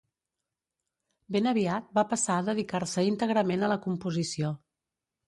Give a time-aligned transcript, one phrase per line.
[1.35, 4.51] Ben aviat va passar a dedicar-se íntegrament a la composició.